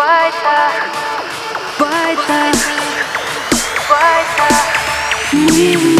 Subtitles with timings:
[0.00, 0.72] weiter,
[1.78, 2.54] weiter.
[3.88, 5.99] weiter.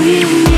[0.00, 0.51] you.